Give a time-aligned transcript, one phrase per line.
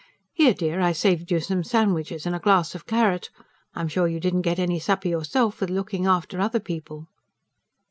[0.33, 3.29] Here, dear, I saved you some sandwiches and a glass of claret.
[3.75, 7.05] I'm sure you didn't get any supper yourself, with looking after other people."